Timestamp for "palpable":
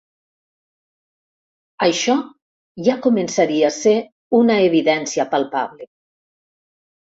5.37-5.91